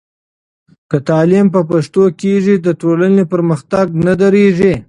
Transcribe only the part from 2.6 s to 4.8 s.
ټولنې پرمختګ نه درېږي.